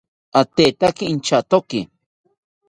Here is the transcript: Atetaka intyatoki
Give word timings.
Atetaka 0.39 1.01
intyatoki 1.13 1.79